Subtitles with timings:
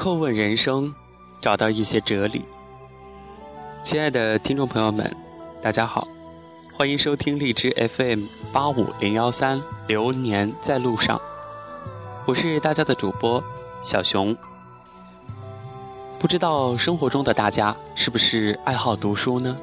[0.00, 0.94] 叩问人生，
[1.42, 2.42] 找到一些哲理。
[3.82, 5.14] 亲爱的听众朋友们，
[5.60, 6.08] 大家好，
[6.72, 11.18] 欢迎收听荔枝 FM 八五零幺三《流年在路上》，
[12.24, 13.44] 我是大家的主播
[13.82, 14.34] 小熊。
[16.18, 19.54] 不知道生活中的大家是不是爱好读书呢？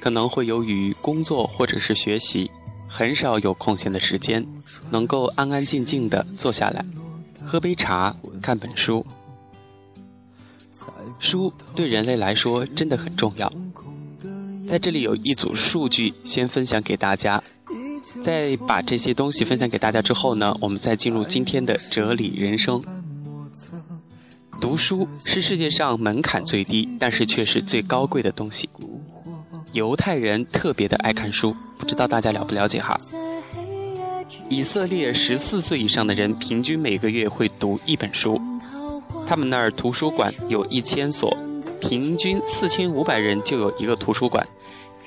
[0.00, 2.50] 可能会由于工作或者是学习，
[2.86, 4.46] 很少有空闲的时间，
[4.90, 6.84] 能够安安静静的坐下来，
[7.42, 8.14] 喝杯茶，
[8.44, 9.06] 看本书。
[11.18, 13.50] 书对人类来说真的很重要。
[14.68, 17.42] 在这里有一组数据，先分享给大家。
[18.20, 22.82] 在把这些东西分享给大家之后呢，我们再进入今天的哲理人生。
[24.60, 28.68] 读书是世界上门槛最低，但是却是最高贵的东西。
[29.72, 33.00] 犹太人特别的爱看书，不知道大家了不了解哈？
[34.50, 38.40] 以色列十四岁以上的人平均每个月会读一本书。
[39.26, 41.34] 他们那儿图书馆有一千所，
[41.80, 44.46] 平均四千五百人就有一个图书馆。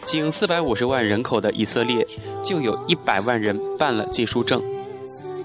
[0.06, 2.06] 仅四百五十万人口的以色列，
[2.44, 4.62] 就有一百万人办了借书证。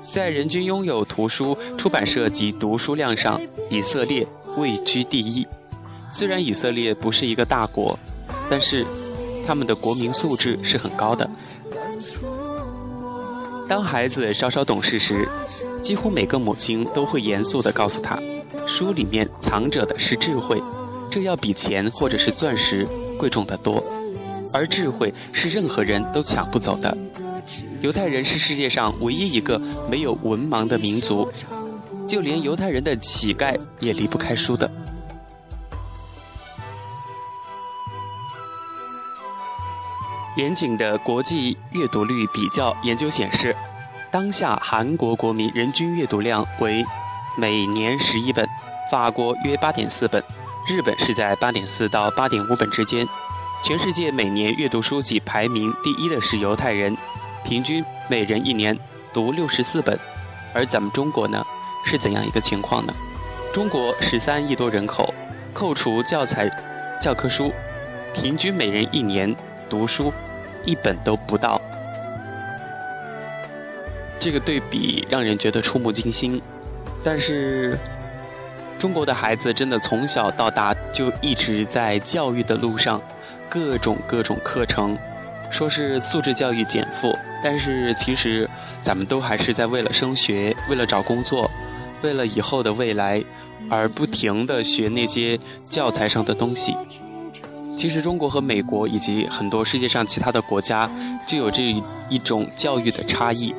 [0.02, 3.40] 在人均拥有图书、出版社及读书量上，
[3.70, 5.46] 以色列位居第一。
[6.10, 7.98] 虽然以色列不是一个大国，
[8.48, 8.86] 但是
[9.46, 11.28] 他们的国民素质是很高的。
[13.72, 15.26] 当孩子稍稍懂事时，
[15.80, 18.18] 几乎每个母亲都会严肃地告诉他。
[18.66, 20.62] 书里面藏着的是智慧，
[21.10, 22.86] 这要比钱或者是钻石
[23.18, 23.82] 贵重的多，
[24.52, 26.94] 而智慧是任何人都抢不走的。
[27.80, 29.58] 犹太人是世界上唯一一个
[29.90, 31.26] 没有文盲的民族，
[32.06, 34.70] 就连犹太人的乞丐也离不开书的。
[40.36, 43.54] 严谨的国际阅读率比较研究显示，
[44.10, 46.84] 当下韩国国民人均阅读量为。
[47.34, 48.46] 每年十一本，
[48.90, 50.22] 法国约八点四本，
[50.68, 53.06] 日本是在八点四到八点五本之间。
[53.62, 56.94] 全世界每年阅读书籍排名第一的是犹太人，
[57.42, 58.78] 平均每人一年
[59.14, 59.98] 读六十四本。
[60.52, 61.42] 而咱们中国呢，
[61.86, 62.92] 是怎样一个情况呢？
[63.50, 65.14] 中国十三亿多人口，
[65.54, 66.50] 扣除教材、
[67.00, 67.50] 教科书，
[68.12, 69.34] 平均每人一年
[69.72, 70.12] 读书
[70.66, 71.58] 一本都不到。
[74.18, 76.42] 这个对比让人觉得触目惊心。
[77.02, 77.78] 但是，
[78.78, 83.00] 中国的孩子真的从小到大就一直在教育的路上，
[83.48, 84.94] 各种各种课程，
[85.50, 88.46] 说是素质教育减负，但是其实
[88.82, 91.50] 咱们都还是在为了升学、为了找工作、
[92.02, 93.24] 为了以后的未来，
[93.70, 96.76] 而不停的学那些教材上的东西。
[97.82, 100.88] 其实中国和美国以及很多世界上其他的国家
[101.26, 101.74] 就有这
[102.08, 103.52] 一种教育的差异。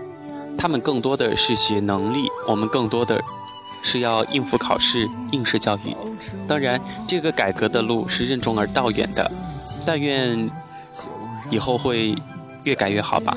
[0.58, 3.22] 他们更多的是学能力，我们更多的
[3.84, 5.94] 是要应付考试、应试教育。
[6.48, 9.30] 当然，这个改革的路是任重而道远的，
[9.86, 10.50] 但愿
[11.50, 12.16] 以后会
[12.64, 13.36] 越改越好吧。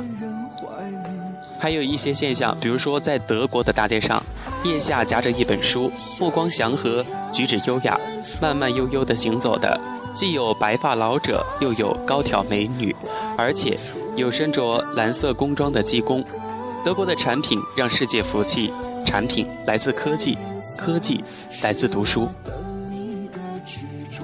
[1.58, 4.22] 还有一些现象，比如说在德国的大街上，
[4.62, 7.98] 腋下夹着一本书，目光祥和，举止优雅，
[8.40, 9.80] 慢慢悠悠地行走的，
[10.16, 12.96] 既有白发老者，又有高挑美女，
[13.36, 13.78] 而且
[14.16, 16.24] 有身着蓝色工装的技工。
[16.82, 18.72] 德国的产品让世界服气，
[19.04, 20.38] 产品来自科技，
[20.78, 21.22] 科技
[21.62, 22.30] 来自读书。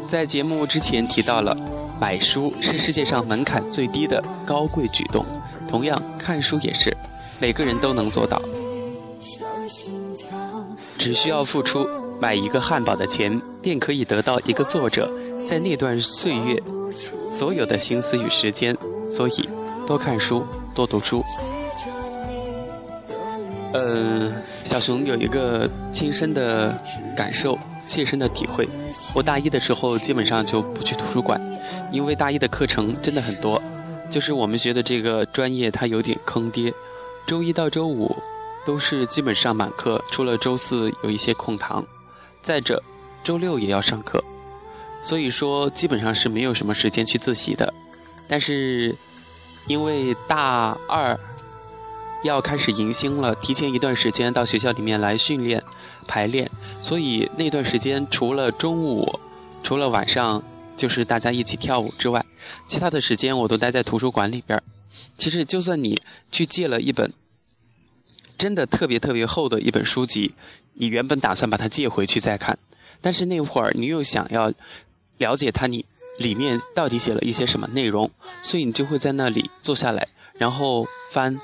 [0.08, 1.54] 在节目之前提到了，
[2.00, 5.26] 买书是世界上门槛最低的高贵举动，
[5.68, 6.96] 同样看书也是，
[7.38, 8.40] 每个人都能做到，
[10.96, 11.86] 只需要付出
[12.18, 15.10] 买一个汉堡的钱，便可以得到一个作者
[15.46, 16.62] 在那段岁月
[17.30, 18.76] 所有的心思与时间。
[19.10, 19.48] 所以，
[19.86, 21.22] 多看书，多读书。
[23.74, 24.32] 嗯，
[24.64, 26.74] 小熊有一个亲身的
[27.14, 28.66] 感受，切身的体会。
[29.14, 31.38] 我大一的时候基本上就不去图书馆，
[31.90, 33.62] 因为大一的课程真的很多，
[34.10, 36.72] 就是我们学的这个专业它有点坑爹，
[37.26, 38.16] 周一到周五
[38.64, 41.84] 都是基本上满课，除了周四有一些空堂，
[42.40, 42.82] 再者
[43.22, 44.22] 周六也要上课，
[45.02, 47.74] 所以说基本上是没有什么时间去自习的。
[48.26, 48.94] 但是
[49.66, 51.18] 因为大二。
[52.24, 55.60] 要开始迎新了，提前一段时间到学校里面来训练、
[56.06, 56.48] 排练，
[56.80, 59.18] 所以那段时间除了中午、
[59.64, 60.40] 除了晚上
[60.76, 62.24] 就是大家一起跳舞之外，
[62.68, 64.62] 其他的时间我都待在图书馆里边。
[65.18, 66.00] 其实就算你
[66.30, 67.12] 去借了一本
[68.38, 70.32] 真的特别特别厚的一本书籍，
[70.74, 72.56] 你原本打算把它借回去再看，
[73.00, 74.52] 但是那会儿你又想要
[75.18, 75.84] 了解它你
[76.18, 78.10] 里面到底写了一些什么内容，
[78.42, 81.40] 所以你就会在那里坐下来，然后翻。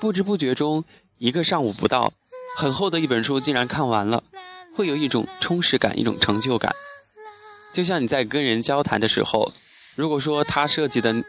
[0.00, 0.82] 不知不觉中，
[1.18, 2.14] 一个上午不到，
[2.56, 4.24] 很厚的一本书竟然看完了。
[4.74, 6.74] 会有一种充实感，一种成就感。
[7.70, 9.52] 就像你在跟人交谈的时候，
[9.94, 11.22] 如果说他涉及的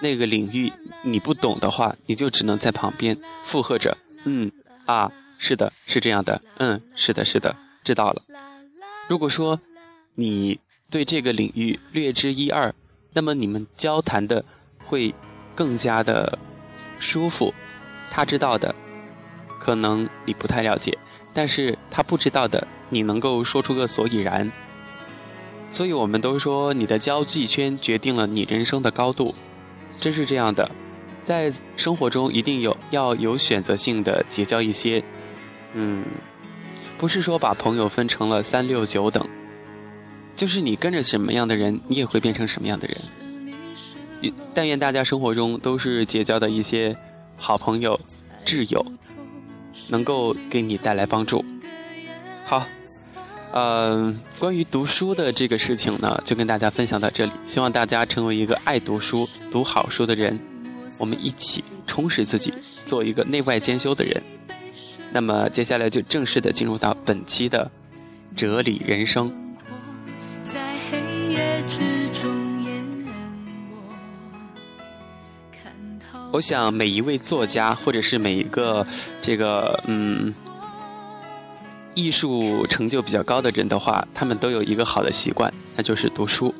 [0.00, 4.50] 那个领域你不懂的话，你就只能在旁边附和着，嗯
[4.86, 7.54] 啊，是的，是这样的，嗯，是的，是的，
[7.84, 8.22] 知道了。
[9.06, 9.60] 如果说
[10.14, 10.58] 你
[10.94, 12.72] 对这个领域略知一二，
[13.14, 14.44] 那么你们交谈的
[14.78, 15.12] 会
[15.52, 16.38] 更加的
[17.00, 17.52] 舒服。
[18.12, 18.72] 他知道的，
[19.58, 20.96] 可能你不太了解，
[21.32, 24.52] 但是他不知道的，你能够说出个所以然。
[25.68, 29.34] 所以我们都说，你的交际圈决定了你人生的高度，
[29.98, 30.70] 真是这样的。
[31.24, 35.02] 在生活中，一定有要有选择性的结交一些，
[35.72, 36.04] 嗯，
[36.96, 39.28] 不是说把朋友分成了三六九等，
[40.36, 44.32] 就是你跟着什么样的人，你也会变成什么样的人。
[44.54, 46.96] 但愿大家生活中都是结交的一些
[47.36, 48.00] 好朋友、
[48.44, 48.84] 挚友，
[49.88, 51.44] 能够给你带来帮助。
[52.44, 52.66] 好。
[53.52, 57.30] 呃，关于读书的这个事情呢，就跟大家分享到这里。
[57.46, 60.40] 希望大家成为一个爱读书、读好书的人，
[60.98, 62.52] 我们一起充实自己，
[62.84, 64.20] 做一个内外兼修的人。
[65.12, 67.70] 那么接下来就正式的进入到本期的
[68.34, 69.32] 哲理人生。
[76.34, 78.84] 我想每一位作家，或者是每一个
[79.22, 80.34] 这个嗯。
[81.94, 86.52] 艺术成就比较高的人的话，他们都有一个好的习惯，那就是读书。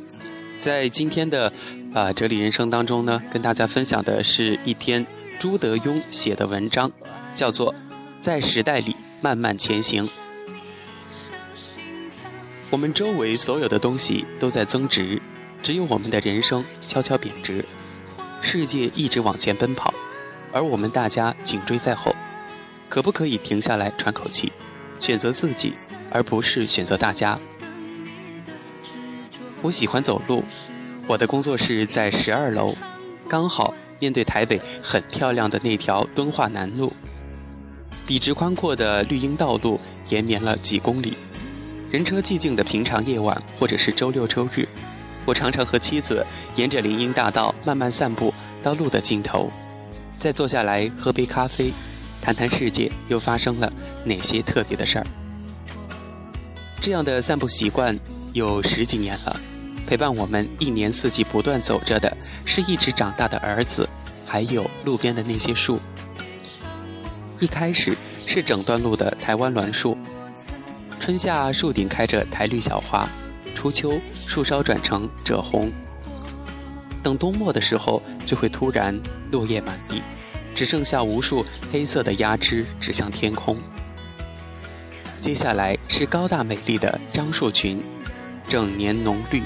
[0.61, 1.53] 在今天的
[1.93, 5.05] 啊哲理人生当中呢，跟大家分享的是一篇
[5.41, 6.93] 朱德庸写的文章，
[7.35, 7.75] 叫做
[8.21, 10.07] 《在时代里慢慢前行》。
[12.71, 15.21] 我们周围所有的东西都在增值，
[15.65, 17.65] 只有我们的人生悄悄贬值。
[18.45, 19.93] 世界一直往前奔跑，
[20.53, 22.15] 而我们大家紧追在后，
[22.91, 24.53] 可不可以停下来喘口气？
[25.01, 25.73] 选择自己，
[26.11, 27.41] 而不是选择大家。
[29.63, 30.45] 我喜欢走路，
[31.07, 32.77] 我的工作室在十二楼，
[33.27, 36.93] 刚好面对台北很漂亮的那条敦化南路，
[38.07, 39.81] 笔直宽阔的绿荫道路
[40.11, 41.17] 延绵了几公里。
[41.91, 44.69] 人车寂静的平常夜晚，或者是周六周日，
[45.25, 46.25] 我常常和妻子
[46.57, 48.33] 沿着林荫大道慢慢散步
[48.63, 49.51] 到路的尽头，
[50.19, 51.73] 再坐下来喝杯咖啡。
[52.21, 53.71] 谈谈世界又发生了
[54.03, 55.07] 哪些特别的事儿？
[56.81, 57.99] 这样的散步习惯
[58.33, 59.41] 有十几年了，
[59.87, 62.17] 陪伴我们一年四季不断走着的
[62.47, 63.87] 是一直长大的儿子，
[64.25, 65.79] 还有路边的那些树。
[67.41, 67.95] 一开始
[68.27, 69.95] 是整段路的台湾栾树，
[70.99, 73.07] 春夏树顶开着台绿小花，
[73.65, 75.73] 初秋树梢转成赭红，
[77.03, 78.95] 等冬末的时候就会突然
[79.31, 80.03] 落叶满地。
[80.55, 83.57] 只剩下无数黑色的压枝指向天空。
[85.19, 87.83] 接下来是高大美丽的樟树群，
[88.47, 89.43] 整年浓绿。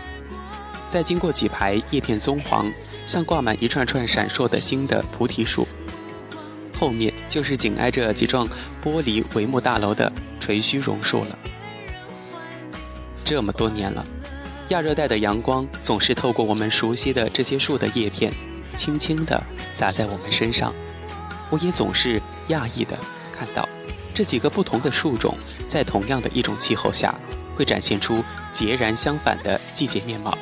[0.88, 2.68] 再经过几排叶片棕黄，
[3.06, 5.64] 像挂满一串串闪烁的星的菩提树。
[6.76, 8.48] 后面就是紧挨着几幢
[8.82, 11.38] 玻璃帷幕大楼的垂须榕树了。
[13.28, 14.06] 这么多年了，
[14.70, 18.32] 亚热带的阳光总是透过我们熟悉的这些树的叶片，
[18.74, 19.38] 轻轻地
[19.74, 20.74] 洒在我们身上。
[21.50, 22.96] 我也总是讶异地
[23.30, 23.68] 看到，
[24.14, 27.14] 这几个不同的树种在同样的一种气候下，
[27.54, 30.36] 会展现出截然相反的季节面貌。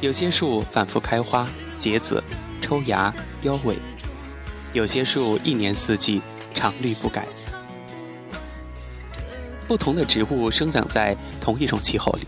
[0.00, 1.46] 有些树反复开花、
[1.76, 2.24] 结籽、
[2.62, 3.74] 抽芽、凋萎；
[4.72, 6.22] 有些树一年四季
[6.54, 7.28] 常绿不改。
[9.66, 12.26] 不同的植物生长在同一种气候里，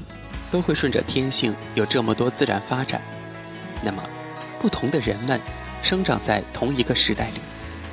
[0.50, 3.00] 都会顺着天性有这么多自然发展。
[3.82, 4.02] 那么，
[4.60, 5.40] 不同的人们。
[5.82, 7.34] 生长在同一个时代里，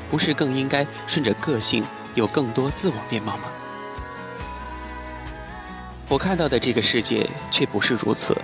[0.09, 1.83] 不是更应该顺着个性
[2.15, 3.43] 有更多自我面貌吗？
[6.07, 8.35] 我看到的这个世界却不是如此。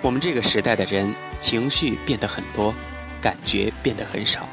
[0.00, 2.74] 我们这个时代的人情绪变得很多，
[3.20, 4.48] 感觉变得很少，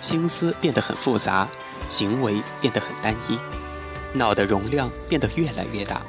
[0.00, 1.48] 心思变得很复杂，
[1.88, 3.36] 行为变得很单一，
[4.14, 6.00] 脑的容量变得越来越大，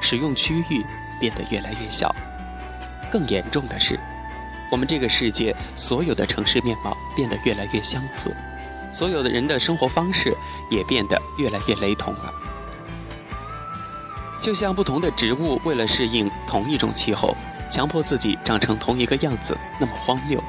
[0.00, 0.84] 使用区域
[1.18, 2.14] 变得越来越小。
[3.10, 3.98] 更严重的是。
[4.70, 8.34] 我们这个世界所有的城市面貌变得越来越相似，
[8.92, 10.34] 所有的人的生活方式
[10.68, 12.34] 也变得越来越雷同了。
[14.40, 17.36] 就像不同的植物为了适应同一种气候，
[17.70, 20.40] 强迫自己长成同一个样子，那么荒谬；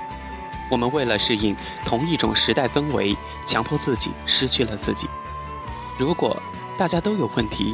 [0.71, 1.55] 我们为了适应
[1.85, 5.07] 同一种时代氛围，强迫自己失去了自己。
[5.99, 6.41] 如果
[6.77, 7.73] 大家都有问题，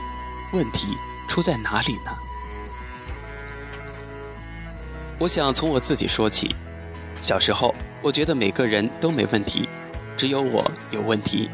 [0.54, 0.96] 问题
[1.28, 2.12] 出在哪里呢？
[5.18, 6.56] 我想从我自己说起。
[7.20, 9.68] 小时候，我觉得每个人都没问题，
[10.16, 11.50] 只有我有问题。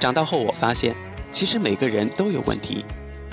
[0.00, 0.94] 长大后，我发现
[1.30, 2.84] 其实每个人都有问题，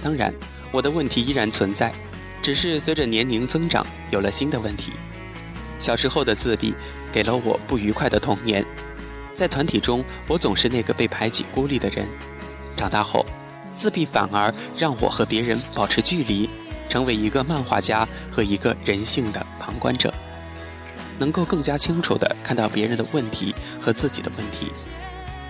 [0.04, 0.32] 当然，
[0.72, 1.92] 我的问题依然存在，
[2.44, 4.94] 只是随着年龄增长，有了新的问题。
[5.80, 6.76] 小时候的自闭
[7.12, 8.64] 给了我不愉快的童年，
[9.34, 12.08] 在团体中，我总是那个被排挤、孤立的人。
[12.76, 13.26] 长大后，
[13.80, 16.50] 自闭反而让我和别人保持距离，
[16.90, 20.14] 成为一个漫画家和一个人性的旁观者，
[21.18, 24.70] 能够更加清楚地看到别人的问题和自己的问题。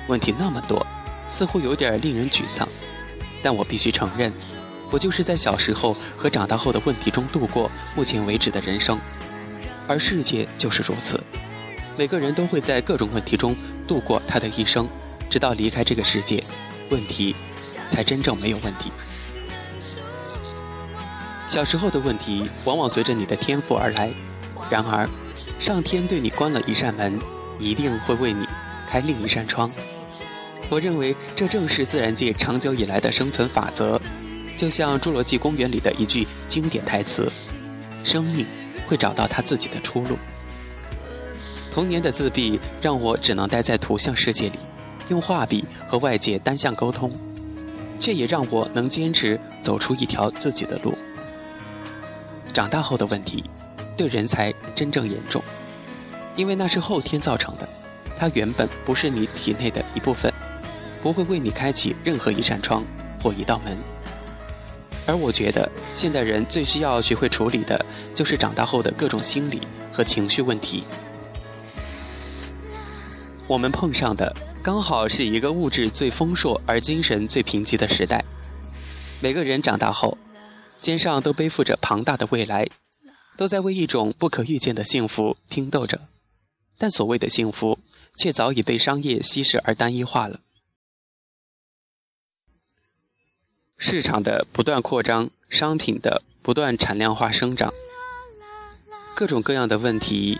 [0.07, 0.85] 问题那么多，
[1.27, 2.69] 似乎有点令人沮丧。
[3.41, 4.31] 但我必须承认，
[4.91, 8.99] 我就是在小时候和长大后的问题中度过目前为止的人生，
[9.87, 11.19] 而世界就是如此，
[11.97, 13.55] 每个人都会在各种问题中
[13.87, 14.87] 度过他的一生，
[15.31, 16.43] 直到离开这个世界，
[16.91, 17.35] 问题
[17.89, 18.89] 才真正没有问题。
[21.47, 24.13] 小时候的问题往往随着你的天赋而来，
[24.69, 25.09] 然而，
[25.59, 27.19] 上天对你关了一扇门，
[27.59, 28.47] 一定会为你
[28.87, 29.69] 开另一扇窗。
[30.69, 33.99] 我认为这正是自然界长久以来的生存法则，
[34.55, 37.27] 就像《侏罗纪公园》里的一句经典台词
[38.05, 38.45] ：“生命
[38.85, 40.15] 会找到它自己的出路。”
[41.71, 44.59] 童年的自闭让我只能待在图像世界里，
[45.07, 47.11] 用画笔和外界单向沟通，
[47.99, 50.97] 却也让我能坚持走出一条自己的路。
[52.53, 53.43] 长大后的问题，
[53.97, 55.43] 对人才真正严重，
[56.35, 57.69] 因为那是后天造成的，
[58.17, 60.33] 它原本不是你体内的一部分。
[61.01, 62.83] 不会为你开启任何一扇窗
[63.23, 63.77] 或一道门，
[65.05, 69.61] 而我觉得现代人最需要学会处理的，就是长大后的各种心理
[69.93, 70.83] 和情绪问题。
[73.49, 74.31] 我们碰上的
[74.63, 78.23] 刚好是一个物质最丰硕而精神最贫瘠的时代，
[79.19, 80.19] 每个人长大后，
[80.79, 82.69] 肩上都背负着庞大的未来，
[83.37, 85.99] 都在为一种不可预见的幸福拼斗着，
[86.77, 87.79] 但所谓的幸福，
[88.17, 90.41] 却早已被商业稀释而单一化了。
[93.79, 97.73] 市场的不断扩张，商品的不断产量化生长，
[99.15, 100.39] 各种各样的问题，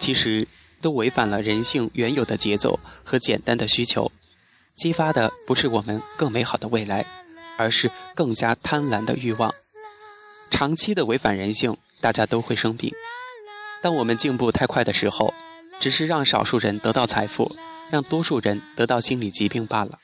[0.00, 0.48] 其实
[0.80, 4.10] 都违反了人性原有的节奏和简单的需求，
[4.74, 7.06] 激发的不是我们更美好的未来，
[7.56, 9.52] 而是更加贪婪的欲望。
[10.50, 12.92] 长期的违反人性，大家都会生病。
[13.82, 15.34] 当我们进步太快的时候，
[15.78, 17.54] 只是让少数人得到财富，
[17.90, 19.98] 让多数人得到心理疾病罢了。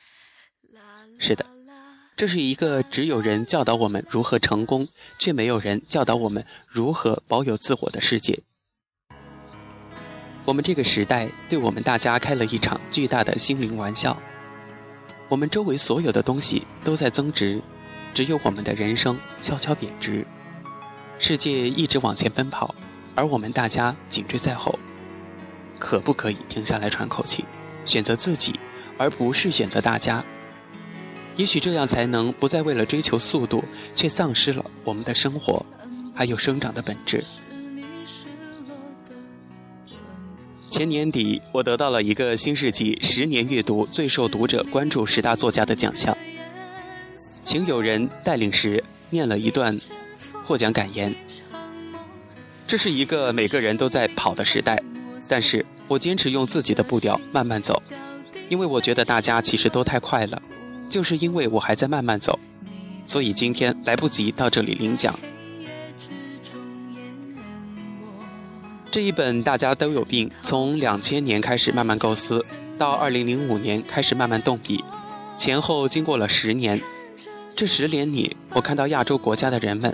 [1.18, 1.46] 是的。
[2.16, 4.86] 这是一个只有人教导我们如何成功，
[5.18, 8.44] 却没有人教导我们如何保有自我的世界。
[10.44, 14.16] 我们这个时代对我们大家开了一场巨大的心灵玩笑。
[15.28, 17.60] 我们周围所有的东西都在增值，
[18.12, 20.26] 只有我们的人生悄悄贬值。
[21.18, 22.74] 世界一直往前奔跑，
[23.14, 24.78] 而我们大家紧追在后。
[25.78, 27.44] 可不可以停下来喘口气，
[27.84, 28.58] 选择自己，
[28.98, 30.24] 而不是选择大家？
[31.36, 35.64] 也许这样才能不再为了追求速度，却丧失了我们的生活，
[36.14, 37.24] 还有生长的本质。
[40.74, 46.18] 前年底，我得到了一个新世纪十年阅读最受读者关注十大作家的奖项，
[47.44, 49.78] 请有人带领时念了一段
[50.42, 51.14] 获奖感言。
[52.66, 54.76] 这是一个每个人都在跑的时代，
[55.28, 57.80] 但是我坚持用自己的步调慢慢走，
[58.48, 60.42] 因为我觉得大家其实都太快了。
[60.90, 62.36] 就是因为我还在慢慢走，
[63.06, 65.16] 所以今天来不及到这里领奖。
[68.94, 72.46] 这一本大家都有病，从两千年开始慢慢构思，
[72.78, 74.84] 到二零零五年开始慢慢动笔，
[75.36, 76.80] 前后经过了十年。
[77.56, 79.92] 这十年里，我看到亚洲国家的人们，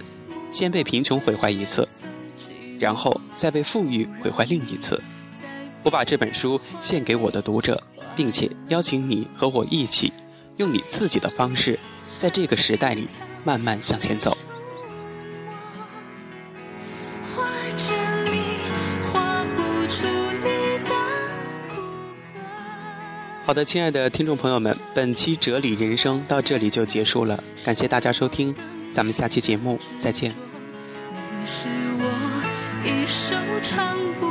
[0.53, 1.89] 先被贫穷毁坏一次，
[2.79, 5.03] 然后再被富裕毁坏另一次。
[5.83, 7.83] 我把这本书献给我的读者，
[8.15, 10.13] 并且邀请你和我一起。
[10.59, 11.81] 用你自己的方式，
[12.19, 13.09] 在这个时代里
[13.45, 14.37] 慢慢向前走。
[23.51, 28.55] 好的，亲爱的听众朋友们，本期哲理人生到这里就结束了，感谢大家收听，
[28.93, 30.31] 咱们下期节目再见。
[30.31, 31.67] 你是
[31.99, 32.05] 我
[32.85, 34.30] 一首唱不